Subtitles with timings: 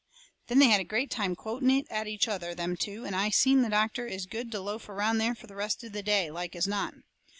[0.47, 3.29] Then they had a great time quoting it at each other, them two, and I
[3.29, 6.55] seen the doctor is good to loaf around there the rest of the day, like
[6.55, 6.95] as not.